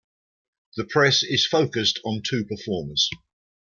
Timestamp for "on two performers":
2.03-3.07